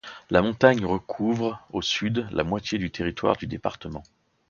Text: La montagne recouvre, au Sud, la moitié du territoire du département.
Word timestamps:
La 0.31 0.41
montagne 0.41 0.83
recouvre, 0.83 1.63
au 1.73 1.83
Sud, 1.83 2.27
la 2.31 2.43
moitié 2.43 2.79
du 2.79 2.89
territoire 2.89 3.37
du 3.37 3.45
département. 3.45 4.01